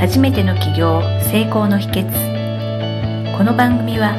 [0.00, 4.14] 初めての起業成功の秘訣この番組は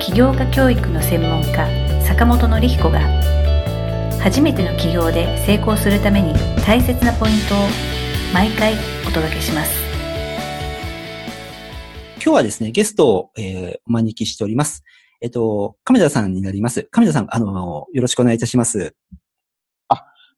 [0.00, 1.68] 起業家教育の専門家
[2.02, 3.00] 坂本典彦が
[4.22, 6.32] 初めての起業で成功するために
[6.64, 7.58] 大切なポイントを
[8.32, 8.72] 毎回
[9.06, 9.70] お届けします
[12.14, 14.82] 今日はですね、ゲストを、えーお招きしております。
[15.20, 16.88] えっと、亀田さんになります。
[16.90, 18.94] 亀田さん、あの、よろしくお願いいたします。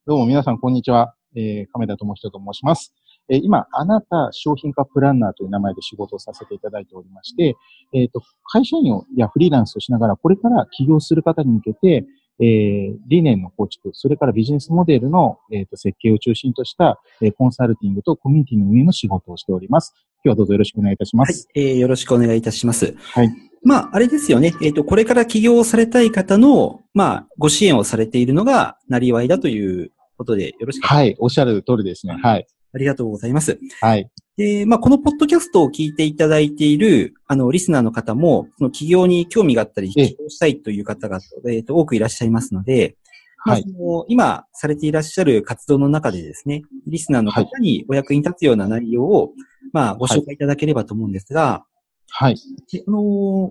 [0.06, 1.14] どうも皆さん、こんにちは。
[1.36, 2.94] えー、亀田智人と申します。
[3.30, 7.56] えー今、あなた商品化プランナーという名前で仕事をさせていただいておりまして、
[7.94, 12.06] えっ、と、会社員を、やフリーランスをしながら、これから起業する方に向けて、
[12.42, 19.94] えー理念の構築、それからビジネスモデルの、えーと設計を中心とした、えーコンサルティングとコミュニティの運営の仕事をしております。
[20.22, 22.94] 今日はどうぞよろしくお願いいたしまはいす。、えーよろしくお願いいたします。
[22.98, 23.30] はい。
[23.62, 24.54] まあ、あれですよね。
[24.62, 31.14] えっと、これから起業をされたい方の、まあ、ご支援をされているのが、なりわいだということでよろしかったはい。
[31.18, 32.18] おっしゃる通りですね。
[32.22, 32.46] はい。
[32.72, 33.58] ありがとうございます。
[33.80, 34.10] はい。
[34.36, 42.96] で、まあ、このポッドキャストを聞いていただいている、あの、リスナーの方も、その起業に興味があったり、ええ起業したいという方が、えっと、多くいらっしゃいますので、
[43.44, 49.32] まあはいその今されていらっしゃる活動の中でですね、リスナーの方にお役に立つような内容を、
[49.72, 51.64] まあ、ご紹介いただければと思うんですが、
[52.10, 52.36] はい。
[52.70, 52.98] であの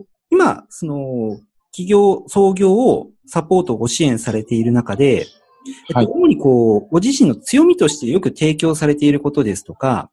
[0.03, 1.39] ー今、その、
[1.71, 5.25] 企業、創業をサポート、ご支援されている中で、
[5.67, 10.09] えっとはい主にこう、ご自身の強みとしてよく提供されていることですとか、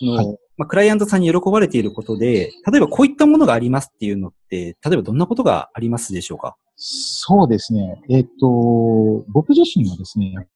[0.00, 0.38] はい。
[0.56, 6.56] まあ、クライアントさんに喜ばれていることで、例えばこういったものがありますっていうのって、例えばどんなことがありますでしょうか？
[6.76, 8.00] そうですね。
[8.08, 10.46] えっ、と、僕自身はですね、やっ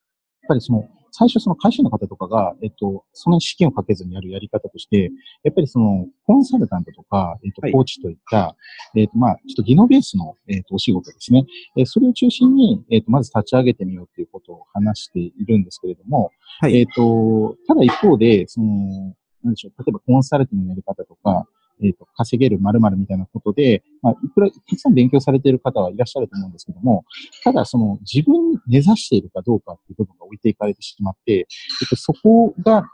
[0.47, 5.11] ぱりその、最初その会社の方とかが、えっと、そんなに資金をかけずにやるやり方として、
[5.43, 8.55] やっぱりその、コンサルタントとか、えっとはい、コーチといった、
[8.95, 11.45] えっと、まあ、ちょっと技能ベースの、えっと、お仕事ですね。
[11.77, 16.31] えーそれを中心に、えっと、まず立ち上げてみようということを話しているんですけれども、
[16.61, 16.79] はい。
[16.79, 21.45] えっ、と、ただ一方で、その、なんでしょう、例えばコンサルティングのやり方とか、
[21.83, 27.05] えっ、と、稼げる〇〇みたいなことで、まあ、いくら、たくさん勉強されている方はいらっしゃると思うんですけども、
[27.43, 31.47] ただその自分に根ざしているかどうかっていう部分が置いていかれてしまって、えっ
[31.89, 32.85] と、そこが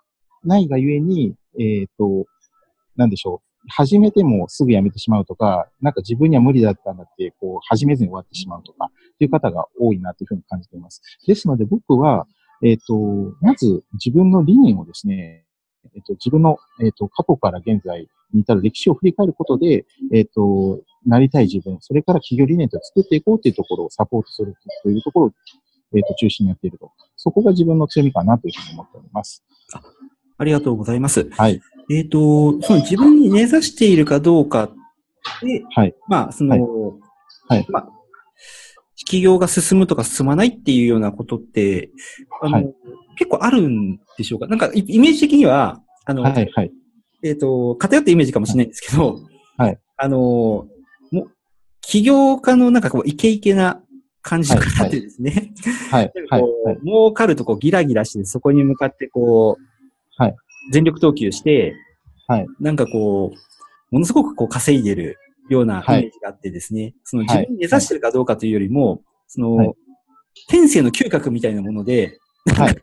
[0.43, 2.25] ないがゆえに、えっ、と、
[2.95, 11.01] なんでしょう、始めてもすぐやめてしまうとか、なんか自分には無理だったんだって、こう、始めずに終わってしまうとか、っていう方が多いなというふうに感じています。
[11.25, 12.27] ですので僕は、
[12.63, 12.95] えっ、と、
[13.41, 15.45] まず自分の理念をですね、
[15.95, 25.31] えっ、と、自分の、えっ、と、過去から現在に至る歴史を振り返ることで、えっ、と、なりたい自分、それから企業理念と作っていこうというところをサポートするというところを、
[25.95, 26.91] えっ、と、中心にやっていると。
[27.15, 29.43] そこが自分の強みかなというふうに思っております。
[30.37, 31.29] ありがとうございます。
[31.31, 31.61] はい。
[31.89, 34.69] えっ、と、その自分に根ざしているかどうか
[35.41, 35.95] で、はい。
[36.07, 36.61] まあ、その、はい
[37.49, 37.89] はいまあ、
[38.99, 41.89] 企業が進むとか進まないっていうようなことって、
[42.41, 42.75] あの、はい
[43.19, 44.45] 結構あるんでしょうか？
[44.45, 46.51] なんか、イイメージ的には、あの、はい。
[46.53, 46.71] はい。
[47.23, 49.17] えっ、と、偏ったイメージかもしれないんですけど、
[49.57, 50.67] はいあの、
[51.87, 53.81] 起業家のなんかこう、イケイケな
[54.21, 55.53] 感じの方ってですね、
[55.89, 56.11] はい。
[56.29, 56.43] はい。
[56.83, 59.63] 儲かるとこうギラギラして、そこに向かってこう、
[60.21, 60.35] はい
[60.69, 61.75] 全力投球して、
[62.27, 62.47] はい。
[62.59, 63.37] なんかこう、
[63.89, 65.17] ものすごくこう稼いでる
[65.47, 69.73] ようなイメージがあってですね、その自分に根ざしてるかどうかというよりも、その、はい
[70.49, 72.19] 天性の嗅覚みたいなもので、
[72.55, 72.75] はい。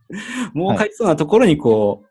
[0.54, 2.06] 儲かりそうなところにこう、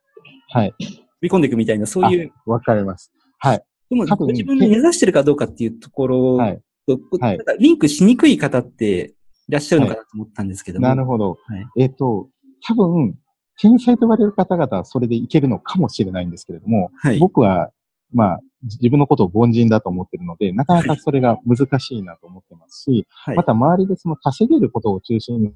[0.49, 0.75] はい。
[0.77, 3.11] 飛び込んでいくみたいな、そういう、わかります。
[3.39, 3.63] はい。
[3.93, 6.61] でも多分自分に根ざしてるかどうかっていうところはい。
[6.87, 9.13] と、はいリンクしにくい方って
[9.47, 10.87] いらっしゃるのかなと思ったんですけども。
[10.87, 11.37] なるほど。
[11.45, 12.29] はいえっ、と、
[12.65, 13.17] 多分、
[13.59, 17.19] 天才と言われる方々はそれでいけるのかもしれないんですけれども、はい。
[17.19, 17.69] 僕は、
[18.13, 25.53] まあ、自分のことを凡人だと思ってるので、なかなかそれが難しいなと思ってますし、はいまた周りでその稼げることを中心に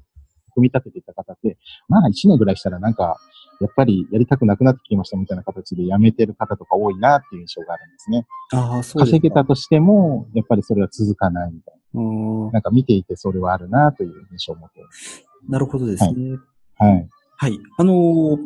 [0.54, 1.56] 組み立てていた方って、
[1.88, 3.16] まあ1年ぐらいしたらなんか、
[3.60, 8.26] やっぱりやりたくなくなってきましたみたいな形で辞めてる方とか多いなっていう印象があるんですね。
[8.52, 12.52] ああ、そうですか稼げたとしても、やっぱりそれは続かないみたいうんな。
[12.52, 15.24] なんか見ていてそれはあるなという印象を持っています。
[15.48, 16.38] なるほどですね。
[16.76, 17.08] はい。
[17.36, 17.58] はい。
[17.78, 18.38] あのー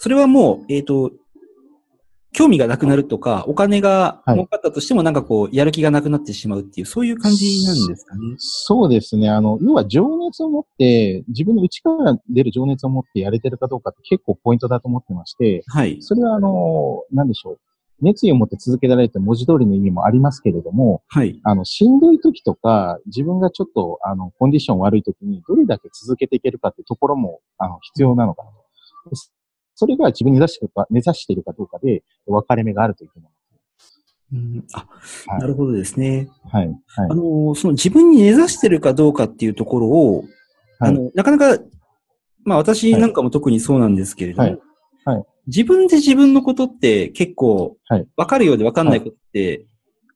[0.00, 1.10] それはもう、えっ、と、
[2.32, 8.34] 興味がなくなるとか、お金がはい儲かったとしてもなんかこう、やる気がなくなってしまうっていう、そういう感じなんですかね？
[8.38, 9.28] そうですね。
[9.30, 15.96] あの、要は情熱を持って、自分の内から出る情熱を持ってやれてるかどうかって結構ポイントだと思ってまして、はい。
[16.00, 17.58] それはあの、なんでしょう。
[18.00, 21.40] 熱意を持って続けられて文字通りの意味もありますけれども、はい。
[21.42, 28.56] あの、しんどい時とか、自分がちょっと、あの、コンディション悪い時に、どれだけ続けていけるかっていうところも、あの、必要なのかなと。
[29.78, 33.34] それが自分に目指してるか、目指しているかどうかで、分かれ目があるというふうに思
[34.30, 34.86] うん、あ、
[35.30, 36.28] はいなるほどですね。
[36.50, 36.66] はい。
[36.66, 37.06] はいあ。
[37.14, 40.24] のーその自分に根ざしてるかどうかっていうところを、
[40.80, 41.62] はいあの、なかなか、
[42.44, 44.58] まあ私なんかも特にそうなんですけれども、はい
[45.04, 49.64] はい自分で自分のことって結構はい、わかるようでわかんないことって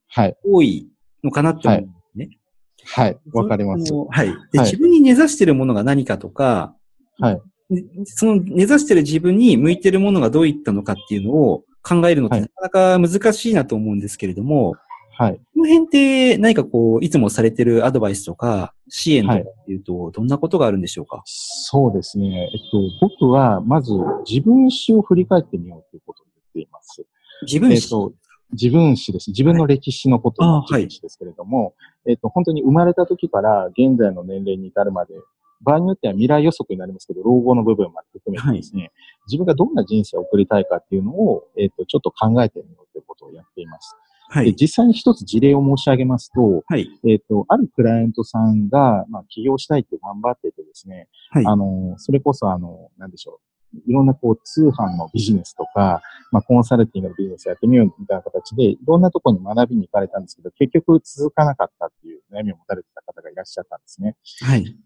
[0.08, 0.36] はい。
[0.44, 0.90] 多い
[1.24, 2.38] のかなって思うんですね。
[2.84, 3.18] はい。
[3.32, 4.26] わかりますはい。
[4.52, 6.74] で、はい自分に根ざしてるものが何かとか、
[7.18, 7.40] はい。
[7.74, 14.74] でその根ざしてる自分に向いてるものがどういったのかっていうのを考えるのってはいなかなか難しいなと思うんですけれども、
[15.18, 15.34] はい。
[15.34, 21.22] この辺って何かこう、いつもされてるアドバイスとか、支援とかっていうと、どんなことがあるんでしょうか？
[21.26, 22.50] そうですね。
[22.52, 23.92] えっと、僕は、まず、
[24.28, 27.04] 自分史を振り返ってみようということを言っています。
[27.42, 27.84] 自分史？
[27.84, 28.12] えっと、
[28.52, 29.28] 自分史です。
[29.30, 31.74] 自分の歴史のことのはいあ自分史ですけれども、
[32.06, 35.14] えっと、本当に生まれた時から現在の年齢に至るまで、
[35.62, 38.90] 場合によっては未来予測になりますけど、老後の部分まで含めてですね、
[39.26, 43.96] 自分がどんな人生を送りたいかっていうのを、えっと、ちょっと考えてみようということをやっています。
[43.96, 44.54] ではい。
[44.58, 46.88] 実際に一つ事例を申し上げますと、はい。
[47.06, 51.46] えっ、と、あるクライアントさんが、まあ、起業したいって頑張っててですね、はい。
[51.46, 53.52] あの、それこそあの、なんでしょう。
[53.86, 56.00] いろんなこう、通販のビジネスとか、
[56.30, 64.16] まあ、コンサルティングのビジネスやってみようみたいな形で、いろんなところに学びに行かれたんですけど、結局続かなかったっていう悩みを持たれてた方がいらっしゃったんですね。
[64.40, 64.76] はい。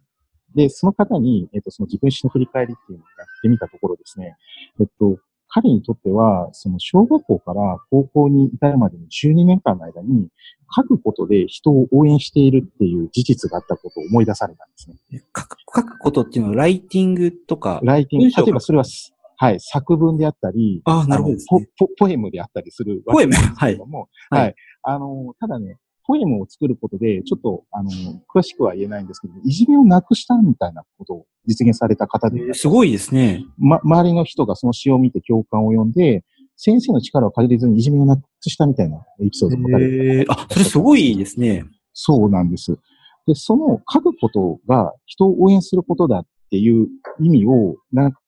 [0.57, 4.37] で、その方に、えっ、と、その自分史の振り返りっていうのをやってみたところですね、
[4.81, 5.19] えっと、
[5.49, 10.29] 彼にとっては、その小学校から高校に至るまでの12年間の間に、
[10.75, 15.23] 書くことで人を応援しているっていう事実があったことを思い出されたんですね。
[15.37, 17.81] 書く書くことっていうのは、ライティングとか。
[17.85, 18.85] ライティング、例えばそれは、
[19.37, 21.45] はい、作文であったり、ああ、なるほどね。
[21.49, 24.55] ポポポエムであったりするわポエムけですはいけども、はいはい。
[24.83, 27.91] あの、ただね、ポエムを作ることで、ちょっと、あの、
[28.33, 33.45] 詳しくは言えないんですけど、いじめをなくしたみたいなことを実現された方ですごいですね。
[33.59, 36.25] ま、周りの人がその詩を見て共感を呼んで、
[36.57, 41.65] 先生の力を借りずにいじめをなくしたみたいなエピソードを持たれてあ、それすごいですね。
[41.93, 42.79] そうなんです。
[43.27, 46.89] で、その書くことが人を応援することだっていう
[47.21, 48.21] 意味を、なんか、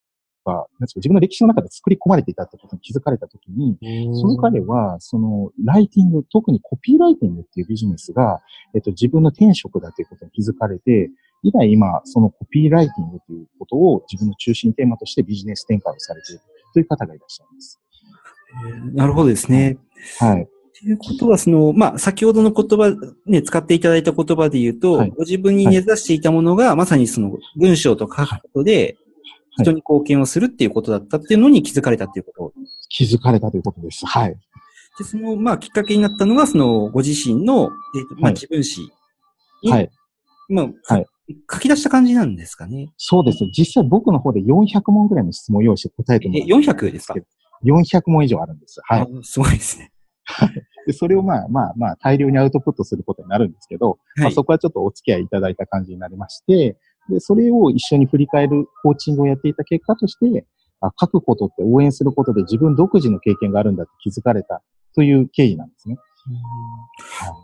[0.52, 3.78] なんか自分の歴史の中で作り込まれていたってことに気づかれたときに、
[4.14, 8.40] その彼は、その、ライティング、特にコピーライティングっていうビジネスが、
[8.74, 11.10] えっと、自分の天職だということに気づかれて、
[11.42, 16.42] 以来今、そのコピーライティングということを自分の中心テーマとしてビジネス展開をされている
[16.74, 17.80] という方がいらっしゃいます。
[18.94, 19.78] なるほどですね。
[20.18, 20.48] はい。
[20.80, 22.94] ということは、その、まあ、先ほどの言葉、
[23.26, 28.98] ね、使っていただいた言葉で言うと、はいご自分に根ざしていたものが、まさにその文章と書くことで、はい
[29.58, 32.52] 人に貢献をするっていうことだったっていうのに気づかれたっていうこと。
[32.88, 34.06] 気づかれたということです。
[34.06, 34.36] はい。
[34.98, 37.70] で、その、まあ、きっかけになったのが、その、ご自身の、えっ、
[38.08, 38.80] と、まあ、はい自分史
[39.62, 39.90] に、はい。
[40.48, 41.06] まあ、はい
[41.52, 42.88] 書き出した感じなんですかね？
[42.96, 43.50] そうですね。
[43.56, 47.14] 実際僕の方で400問ぐらいの質問を用意して答えてもえ、らった400ですか
[47.64, 48.80] ？400問以上あるんです。
[48.82, 49.00] はい。
[49.02, 49.92] あすごいですね。
[50.86, 54.34] で、それをまあまあまあ大量にアウトプットすることになるんですけど、まあ、はい。
[54.34, 56.78] そこはちょっとお付き合いいただいた感じになりまして、
[57.08, 60.46] で、それを一緒に振り返るコーチングをやっていた結果として、
[60.80, 64.62] あ書くことって応援することで自分独自の経験があるんだって気づかれた
[64.94, 65.96] という経緯なんですね。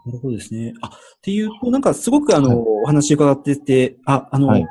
[0.06, 0.74] なるほどですね。
[0.82, 0.90] あ、っ
[1.22, 4.66] ていうと、なんかすごくあの、はいお話伺ってて、あ、あの、はい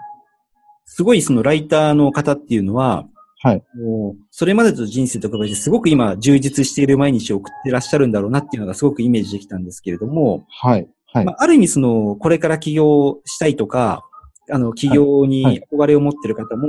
[0.86, 3.08] すごいそのライターの方っていうのは、
[3.42, 3.64] はい。
[3.76, 10.88] もう、それまでと人生と比べてすごく今充実している毎日を送ってらっしゃるんだろうなっていうのがすごくイメージできたんですけれども、はい。
[11.12, 11.26] はい。
[11.26, 14.06] まあ、ある意味その、これから起業したいとか、
[14.50, 16.68] あの、起業に憧れを持ってる方も、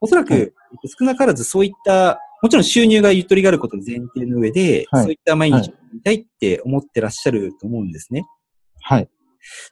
[0.00, 0.52] おそらく、はい
[0.98, 8.24] 少なからずそういった、もちろん収入がゆとりがあること前提の上で、はいそういった毎日を送りたいって思ってらっしゃると思うんですね。
[8.82, 9.08] はい。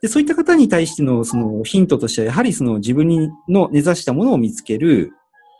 [0.03, 5.13] で、そういった方に対してのそのヒントとしては、やはりその自分にの根ざしたものを見つける。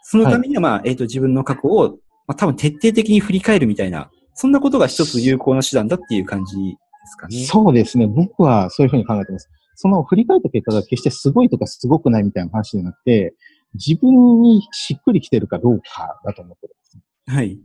[0.03, 6.77] そのためには、まあ、えっ、と、自分の過去を、まあ、多分徹底的に振り返るみたいな、そんなことが一つ有効な手段だっていう感じで
[7.07, 7.45] すかね。
[7.45, 8.07] そうですね。
[8.07, 9.49] 僕はそういうふうに考えてます。
[9.81, 13.37] その振り返った結果が決してすごいとかすごくないみたいな話じゃなくて、
[13.75, 17.03] 自分にしっくりきてるかどうかだと思ってるんですね。
[17.33, 17.61] はい。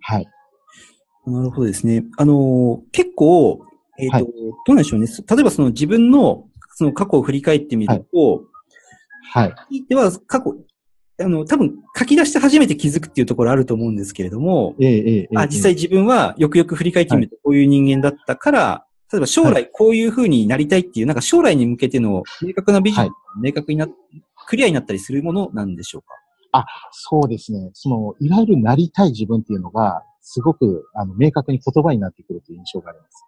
[0.00, 0.26] はい。
[1.26, 2.04] なるほどですね。
[2.16, 3.60] あのー結構、
[3.98, 4.30] えっ、と、はいど
[4.68, 5.08] うなんでしょうね。
[5.08, 6.44] 例えばその自分の、
[6.76, 8.44] その過去を振り返ってみると、
[9.32, 9.54] はい。
[9.68, 10.54] ひいては過去、
[11.20, 23.86] あの、多分書き出して初めて気づくっていうところあると思うんですけれども、ええええええあ、実際自分はよくよく振り返ってみるとこういう人間だったから、例えば将来こういう風になりたいっていう、なんか将来に向けての明確なビジョン、はい明確にな、
[24.46, 26.66] クリアになったりするものなんでしょうか？
[26.90, 27.70] そうですね。
[27.74, 33.24] その、いわゆるなりたい自分っていうのが、すごく、あの、明確に言葉になってくるという印象があります。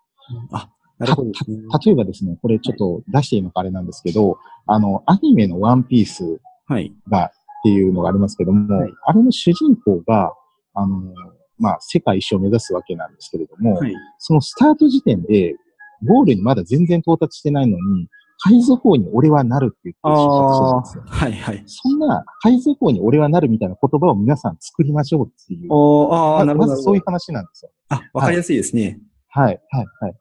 [0.52, 1.34] あ、なるほどね。
[1.70, 6.92] た例えばですね、これちょっと出していいのかあれなんですけど、あの、アニメのワンピースはい。
[7.08, 7.30] が、っ
[7.62, 10.32] ていうのがありますけども、はいあれの主人公が、
[10.74, 11.14] あの、
[11.58, 13.94] まあ、世界一周を目指すわけなんですけれども、はい。
[14.18, 15.56] そのスタート時点で、
[16.04, 18.08] ゴールにまだ全然到達してないのに、
[18.42, 21.04] 海図法に俺はなるって言ってあ出発してたんあですよ。
[21.06, 21.62] はいはい。
[21.66, 25.72] そんな海図法に俺はなるみたいな言葉を皆さん作りましょうっていう。
[25.72, 26.70] ああ、なまるほど。
[26.72, 27.70] まずそういう話なんですよ。
[27.90, 28.98] あ、わかりやすいですね。
[29.28, 30.14] はい、はい、はい。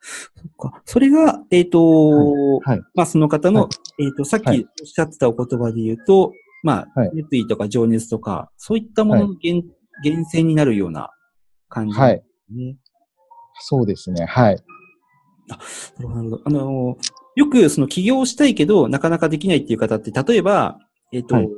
[0.00, 0.82] そっか。
[0.84, 2.80] それが、えっ、と、はい。
[2.94, 3.68] まあその方の、は
[3.98, 9.68] えっ、と、さっきおっはいしゃってたお言葉で言うと、まあ、はい熱意とか情熱とか、そういったものの源,、
[10.04, 11.10] 源泉になるような
[11.68, 12.22] 感じ、はい。
[12.50, 12.76] ね。
[13.58, 14.24] そうですね。
[14.26, 14.62] はい。
[15.48, 15.56] な
[16.00, 16.42] るほど、なるほど。
[16.44, 16.98] あの、
[17.34, 20.78] よくその起業したいけど、なかなかできないっていう方って、例えば、
[21.12, 21.48] えっ、と、はい。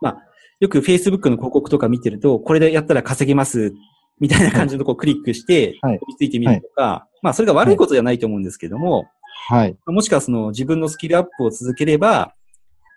[0.00, 0.18] まあ、
[0.60, 3.72] よく Facebook の広告とか見てると、これでやったら稼げます、
[4.20, 5.98] みたいな感じのとこをクリックして、はい。
[5.98, 9.06] 飛びついてみるとか、まあ、それが悪いことじゃないと思うんですけども、
[9.48, 9.72] はい。
[9.86, 12.34] まあもしくはその自分のスキルアップを続ければ、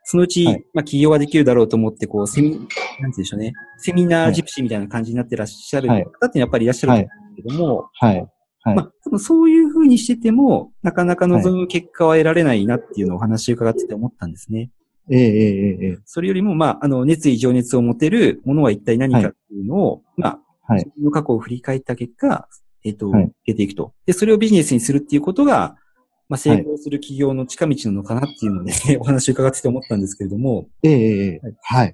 [0.04, 0.66] そのうち、はい。
[0.74, 3.54] まあ、起業ができるだろうと思って、こう、セミ、なんて言うんでしょうね。
[3.80, 6.06] セミナージプシーみたいな感じになってらっしゃる方はい。
[6.28, 8.28] ってやっぱりいらっしゃると思うんですけども、はい。
[8.66, 8.76] はい。
[8.76, 14.72] まあ、多分そういう風にしてても、なかなか望む結果は得られないなっていうのをお話を伺ってて思ったんですね。
[15.12, 20.92] ええええええそれよりも、まあ、あの、熱意、情熱を持てるものは一体何かっていうのを、まあ、はい。
[21.00, 22.50] の過去を振り返った結果、
[22.84, 23.32] えっ、と、はい。
[23.46, 23.94] 出ていくと。
[24.08, 25.76] で、それをビジネスにするっていうことが、
[26.28, 31.54] まあ、成功する企業の近道なのかなっていうので、 お話を伺ってて思ったんですけれども、ええええええ。
[31.62, 31.94] はい。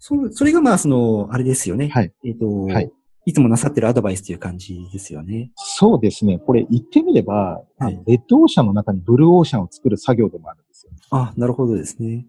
[0.00, 1.88] そそれがまあ、その、あれですよね。
[1.88, 2.12] はい。
[2.24, 2.90] えっ、と、はい
[3.26, 5.50] いつもなさってるアドバイスという感じですよね。
[5.56, 6.38] そうですね。
[6.38, 10.92] これ言ってみれば、はいレッドオーシャンの中にブルーオーシャンを作る作業でもあるんですよ。
[11.10, 12.26] あ、なるほどですね。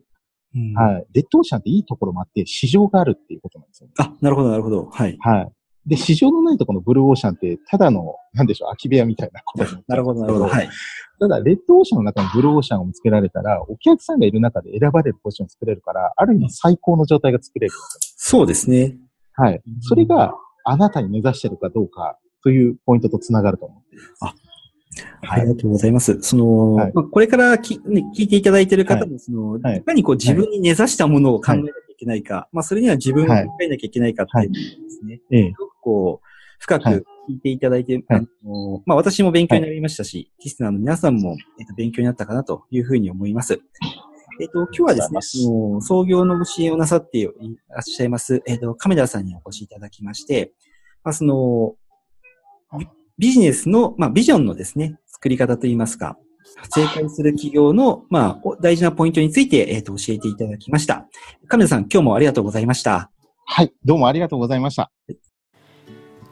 [0.55, 1.05] うんはい。
[1.13, 3.93] レッドオーシャンっていいところもあって、市場があるっていうことなんですよね。
[3.97, 4.85] あ、なるほど、なるほど。
[4.85, 5.17] はい。
[5.19, 5.51] はい。
[5.85, 10.47] で、市場のないところのブルーオーシャンって、ただの、なんでしょう、空き部屋みたいなことにな なるほど、なるほど。
[10.47, 10.49] い。
[10.49, 10.69] はい。
[11.19, 18.79] ただ、レッドオーシャンの中にブルーオーシャンを見つけられたら、お客さんがいる中で選ばれるポジションを作れるから、ある意味最高の状態が作れるそうですね。
[18.79, 18.91] よ。
[19.33, 19.61] はい。
[19.81, 20.33] それが、
[20.65, 24.35] あなたに目指してるかどうかというポイントとつながると思っています。
[25.27, 26.21] ありがとうございます。
[26.21, 35.21] その、はいまあ、これからき、ね、聞いていただいている方も、その、はいいかにこう自分に根ざしたものを考えなきゃいけないか、まあ、それには自分を考はいえなきゃいけないかっていうことですね。
[35.31, 35.51] ええ。
[35.51, 36.27] すごくこう、
[36.59, 43.59] 深はいく聞いていただいて、はいあのまあ、私も勉強になりましたし、リスナーの皆さんも、えっと、勉強になったかなというふうに思います。
[44.39, 47.31] えっと、今日はですね、その創業のご支援をなさっていら
[47.79, 50.51] っしゃいます、えっと、亀田さんにお越しいただきまして、
[51.03, 51.75] まあ、その、
[52.77, 52.87] ビ
[53.17, 56.17] ビジネスの、まあ、ビジョンのですね、作り方といいますか、
[56.73, 61.07] 正解する企業の、まあ、お大事なポイントについて、えっと、教えていただきました。
[61.47, 63.11] 亀田さん、今日もありがとうございました。
[63.45, 63.73] はい。
[63.85, 64.91] どうもありがとうございました。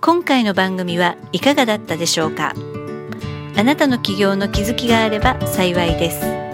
[0.01, 2.53] 今回の番組はいかがだったでしょうか？
[3.55, 6.52] あなたの起業の気づきがあれば幸いです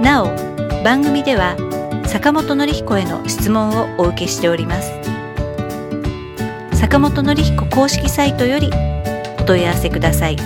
[0.00, 0.28] なお
[0.82, 1.56] 番組では
[2.06, 4.92] 坂本典彦への質問をお受けしております。
[6.72, 8.70] 坂本典彦公式サイトより
[9.38, 10.38] お問い合わせください。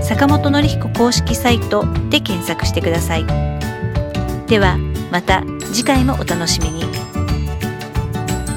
[0.00, 3.26] 坂本典彦公式サイトで検索してください。
[4.46, 4.78] では
[5.10, 5.42] また
[5.72, 6.84] 次回もお楽しみに。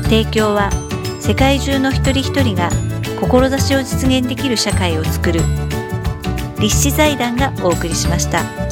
[0.03, 0.69] 提供は
[1.19, 2.69] 世界中の一人一人が
[3.19, 5.41] 志を実現できる社会を作る
[6.59, 8.62] 立志財団がお送りしました。